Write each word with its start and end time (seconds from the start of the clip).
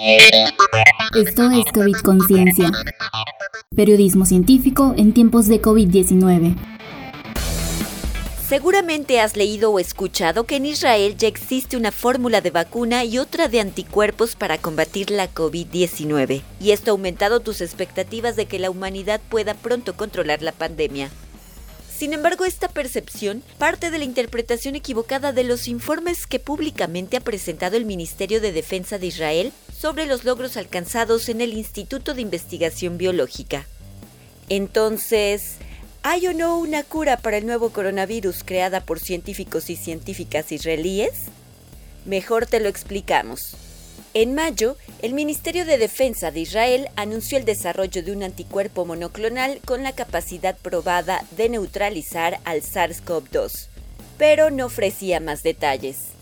Esto 0.00 1.50
es 1.50 1.72
COVID 1.72 1.96
Conciencia. 2.04 2.70
Periodismo 3.74 4.26
científico 4.26 4.94
en 4.96 5.12
tiempos 5.12 5.48
de 5.48 5.60
COVID-19. 5.60 6.56
Seguramente 8.48 9.18
has 9.20 9.36
leído 9.36 9.72
o 9.72 9.80
escuchado 9.80 10.44
que 10.44 10.54
en 10.54 10.66
Israel 10.66 11.16
ya 11.16 11.26
existe 11.26 11.76
una 11.76 11.90
fórmula 11.90 12.40
de 12.40 12.52
vacuna 12.52 13.04
y 13.04 13.18
otra 13.18 13.48
de 13.48 13.58
anticuerpos 13.58 14.36
para 14.36 14.58
combatir 14.58 15.10
la 15.10 15.34
COVID-19. 15.34 16.42
Y 16.60 16.70
esto 16.70 16.90
ha 16.90 16.92
aumentado 16.92 17.40
tus 17.40 17.60
expectativas 17.60 18.36
de 18.36 18.46
que 18.46 18.60
la 18.60 18.70
humanidad 18.70 19.20
pueda 19.28 19.54
pronto 19.54 19.96
controlar 19.96 20.42
la 20.42 20.52
pandemia. 20.52 21.10
Sin 21.98 22.12
embargo, 22.12 22.44
esta 22.44 22.68
percepción 22.68 23.42
parte 23.58 23.90
de 23.90 23.98
la 23.98 24.04
interpretación 24.04 24.76
equivocada 24.76 25.32
de 25.32 25.42
los 25.42 25.66
informes 25.66 26.28
que 26.28 26.38
públicamente 26.38 27.16
ha 27.16 27.20
presentado 27.20 27.76
el 27.76 27.84
Ministerio 27.84 28.40
de 28.40 28.52
Defensa 28.52 28.98
de 28.98 29.08
Israel 29.08 29.52
sobre 29.78 30.06
los 30.06 30.24
logros 30.24 30.56
alcanzados 30.56 31.28
en 31.28 31.40
el 31.40 31.52
Instituto 31.52 32.14
de 32.14 32.22
Investigación 32.22 32.98
Biológica. 32.98 33.66
Entonces, 34.48 35.56
¿hay 36.02 36.26
o 36.26 36.32
no 36.32 36.58
una 36.58 36.82
cura 36.82 37.18
para 37.18 37.36
el 37.36 37.46
nuevo 37.46 37.70
coronavirus 37.70 38.42
creada 38.44 38.80
por 38.80 38.98
científicos 38.98 39.70
y 39.70 39.76
científicas 39.76 40.50
israelíes? 40.50 41.26
Mejor 42.06 42.46
te 42.46 42.58
lo 42.58 42.68
explicamos. 42.68 43.56
En 44.14 44.34
mayo, 44.34 44.76
el 45.00 45.12
Ministerio 45.12 45.64
de 45.64 45.78
Defensa 45.78 46.30
de 46.32 46.40
Israel 46.40 46.88
anunció 46.96 47.38
el 47.38 47.44
desarrollo 47.44 48.02
de 48.02 48.10
un 48.10 48.24
anticuerpo 48.24 48.84
monoclonal 48.84 49.60
con 49.64 49.84
la 49.84 49.92
capacidad 49.92 50.56
probada 50.56 51.24
de 51.36 51.50
neutralizar 51.50 52.40
al 52.44 52.62
SARS-CoV-2, 52.62 53.68
pero 54.16 54.50
no 54.50 54.66
ofrecía 54.66 55.20
más 55.20 55.42
detalles. 55.42 56.17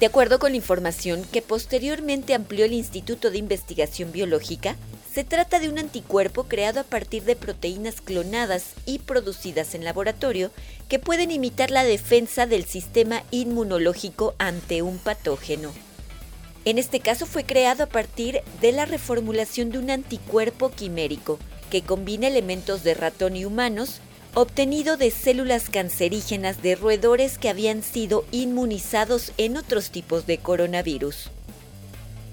De 0.00 0.06
acuerdo 0.06 0.38
con 0.38 0.52
la 0.52 0.56
información 0.56 1.26
que 1.30 1.42
posteriormente 1.42 2.32
amplió 2.32 2.64
el 2.64 2.72
Instituto 2.72 3.30
de 3.30 3.36
Investigación 3.36 4.12
Biológica, 4.12 4.76
se 5.12 5.24
trata 5.24 5.60
de 5.60 5.68
un 5.68 5.78
anticuerpo 5.78 6.44
creado 6.44 6.80
a 6.80 6.84
partir 6.84 7.24
de 7.24 7.36
proteínas 7.36 8.00
clonadas 8.00 8.72
y 8.86 9.00
producidas 9.00 9.74
en 9.74 9.84
laboratorio 9.84 10.52
que 10.88 10.98
pueden 10.98 11.30
imitar 11.30 11.70
la 11.70 11.84
defensa 11.84 12.46
del 12.46 12.64
sistema 12.64 13.24
inmunológico 13.30 14.34
ante 14.38 14.80
un 14.80 14.96
patógeno. 14.96 15.70
En 16.64 16.78
este 16.78 17.00
caso 17.00 17.26
fue 17.26 17.44
creado 17.44 17.84
a 17.84 17.88
partir 17.88 18.40
de 18.62 18.72
la 18.72 18.86
reformulación 18.86 19.70
de 19.70 19.80
un 19.80 19.90
anticuerpo 19.90 20.70
quimérico 20.70 21.38
que 21.70 21.82
combina 21.82 22.26
elementos 22.26 22.84
de 22.84 22.94
ratón 22.94 23.36
y 23.36 23.44
humanos 23.44 24.00
obtenido 24.34 24.96
de 24.96 25.10
células 25.10 25.68
cancerígenas 25.70 26.62
de 26.62 26.76
roedores 26.76 27.36
que 27.36 27.48
habían 27.48 27.82
sido 27.82 28.24
inmunizados 28.30 29.32
en 29.38 29.56
otros 29.56 29.90
tipos 29.90 30.26
de 30.26 30.38
coronavirus. 30.38 31.30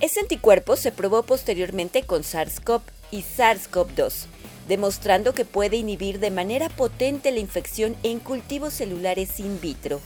Ese 0.00 0.20
anticuerpo 0.20 0.76
se 0.76 0.92
probó 0.92 1.24
posteriormente 1.24 2.04
con 2.04 2.22
SARS-CoV 2.22 2.82
y 3.10 3.22
SARS-CoV-2, 3.22 4.26
demostrando 4.68 5.34
que 5.34 5.44
puede 5.44 5.76
inhibir 5.76 6.20
de 6.20 6.30
manera 6.30 6.68
potente 6.68 7.32
la 7.32 7.40
infección 7.40 7.96
en 8.04 8.20
cultivos 8.20 8.72
celulares 8.72 9.40
in 9.40 9.60
vitro. 9.60 10.00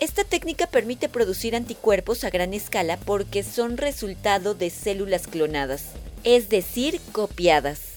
Esta 0.00 0.24
técnica 0.24 0.66
permite 0.66 1.08
producir 1.08 1.56
anticuerpos 1.56 2.24
a 2.24 2.30
gran 2.30 2.54
escala 2.54 2.98
porque 2.98 3.42
son 3.42 3.78
resultado 3.78 4.54
de 4.54 4.70
células 4.70 5.26
clonadas, 5.26 5.86
es 6.24 6.48
decir, 6.50 7.00
copiadas. 7.12 7.89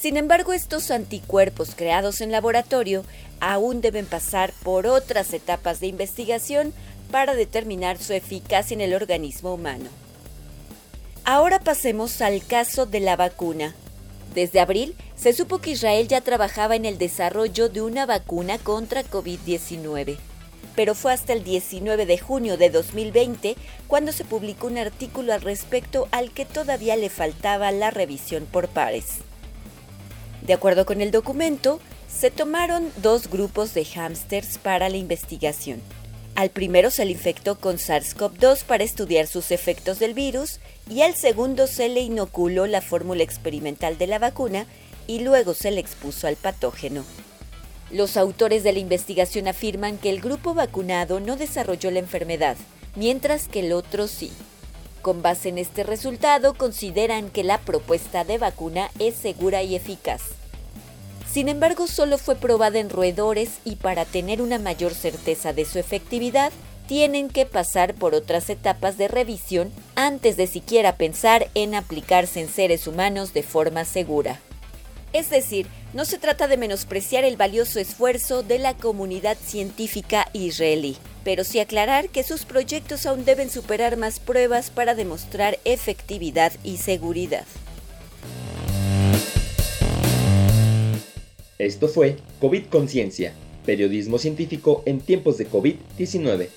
Sin 0.00 0.16
embargo, 0.16 0.54
estos 0.54 0.90
anticuerpos 0.90 1.74
creados 1.76 2.22
en 2.22 2.32
laboratorio 2.32 3.04
aún 3.38 3.82
deben 3.82 4.06
pasar 4.06 4.54
por 4.62 4.86
otras 4.86 5.34
etapas 5.34 5.78
de 5.78 5.88
investigación 5.88 6.72
para 7.10 7.34
determinar 7.34 7.98
su 7.98 8.14
eficacia 8.14 8.74
en 8.74 8.80
el 8.80 8.94
organismo 8.94 9.52
humano. 9.52 9.90
Ahora 11.24 11.60
pasemos 11.60 12.22
al 12.22 12.42
caso 12.46 12.86
de 12.86 13.00
la 13.00 13.16
vacuna. 13.16 13.74
Desde 14.34 14.60
abril 14.60 14.96
se 15.16 15.34
supo 15.34 15.58
que 15.58 15.72
Israel 15.72 16.08
ya 16.08 16.22
trabajaba 16.22 16.76
en 16.76 16.86
el 16.86 16.96
desarrollo 16.96 17.68
de 17.68 17.82
una 17.82 18.06
vacuna 18.06 18.56
contra 18.56 19.04
COVID-19 19.04 20.16
pero 20.76 20.94
fue 20.94 21.12
hasta 21.12 21.34
el 21.34 21.44
19 21.44 22.06
de 22.06 22.16
junio 22.16 22.56
de 22.56 22.70
2020 22.70 23.56
cuando 23.86 24.12
se 24.12 24.24
publicó 24.24 24.68
un 24.68 24.78
artículo 24.78 25.34
al 25.34 25.42
respecto 25.42 26.08
al 26.10 26.30
que 26.30 26.46
todavía 26.46 26.96
le 26.96 27.10
faltaba 27.10 27.70
la 27.70 27.90
revisión 27.90 28.46
por 28.46 28.68
pares. 28.68 29.18
De 30.50 30.54
acuerdo 30.54 30.84
con 30.84 31.00
el 31.00 31.12
documento, 31.12 31.78
se 32.12 32.32
tomaron 32.32 32.90
dos 32.96 33.30
grupos 33.30 33.72
de 33.72 33.84
hámsters 33.84 34.58
para 34.58 34.88
la 34.88 34.96
investigación. 34.96 35.80
Al 36.34 36.50
primero 36.50 36.90
se 36.90 37.04
le 37.04 37.12
infectó 37.12 37.60
con 37.60 37.76
SARS-CoV-2 37.76 38.64
para 38.64 38.82
estudiar 38.82 39.28
sus 39.28 39.52
efectos 39.52 40.00
del 40.00 40.12
virus 40.12 40.58
y 40.90 41.02
al 41.02 41.14
segundo 41.14 41.68
se 41.68 41.88
le 41.88 42.00
inoculó 42.00 42.66
la 42.66 42.80
fórmula 42.80 43.22
experimental 43.22 43.96
de 43.96 44.08
la 44.08 44.18
vacuna 44.18 44.66
y 45.06 45.20
luego 45.20 45.54
se 45.54 45.70
le 45.70 45.78
expuso 45.78 46.26
al 46.26 46.34
patógeno. 46.34 47.04
Los 47.92 48.16
autores 48.16 48.64
de 48.64 48.72
la 48.72 48.80
investigación 48.80 49.46
afirman 49.46 49.98
que 49.98 50.10
el 50.10 50.20
grupo 50.20 50.52
vacunado 50.52 51.20
no 51.20 51.36
desarrolló 51.36 51.92
la 51.92 52.00
enfermedad, 52.00 52.56
mientras 52.96 53.46
que 53.46 53.60
el 53.60 53.72
otro 53.72 54.08
sí. 54.08 54.32
Con 55.02 55.22
base 55.22 55.48
en 55.48 55.58
este 55.58 55.82
resultado, 55.82 56.54
consideran 56.54 57.30
que 57.30 57.44
la 57.44 57.58
propuesta 57.58 58.24
de 58.24 58.38
vacuna 58.38 58.90
es 58.98 59.14
segura 59.14 59.62
y 59.62 59.74
eficaz. 59.74 60.20
Sin 61.30 61.48
embargo, 61.48 61.86
solo 61.86 62.18
fue 62.18 62.36
probada 62.36 62.80
en 62.80 62.90
roedores 62.90 63.60
y 63.64 63.76
para 63.76 64.04
tener 64.04 64.42
una 64.42 64.58
mayor 64.58 64.92
certeza 64.94 65.52
de 65.52 65.64
su 65.64 65.78
efectividad, 65.78 66.52
tienen 66.86 67.28
que 67.28 67.46
pasar 67.46 67.94
por 67.94 68.16
otras 68.16 68.50
etapas 68.50 68.98
de 68.98 69.06
revisión 69.06 69.72
antes 69.94 70.36
de 70.36 70.48
siquiera 70.48 70.96
pensar 70.96 71.48
en 71.54 71.76
aplicarse 71.76 72.40
en 72.40 72.48
seres 72.48 72.88
humanos 72.88 73.32
de 73.32 73.44
forma 73.44 73.84
segura. 73.84 74.40
Es 75.12 75.28
decir, 75.28 75.66
no 75.92 76.04
se 76.04 76.18
trata 76.18 76.46
de 76.46 76.56
menospreciar 76.56 77.24
el 77.24 77.36
valioso 77.36 77.80
esfuerzo 77.80 78.44
de 78.44 78.60
la 78.60 78.74
comunidad 78.76 79.36
científica 79.36 80.28
israelí, 80.32 80.96
pero 81.24 81.42
sí 81.42 81.58
aclarar 81.58 82.10
que 82.10 82.22
sus 82.22 82.44
proyectos 82.44 83.06
aún 83.06 83.24
deben 83.24 83.50
superar 83.50 83.96
más 83.96 84.20
pruebas 84.20 84.70
para 84.70 84.94
demostrar 84.94 85.58
efectividad 85.64 86.52
y 86.62 86.76
seguridad. 86.76 87.44
Esto 91.58 91.88
fue 91.88 92.16
COVID 92.40 92.66
Conciencia, 92.66 93.34
periodismo 93.66 94.18
científico 94.18 94.82
en 94.86 95.00
tiempos 95.00 95.38
de 95.38 95.50
COVID-19. 95.50 96.48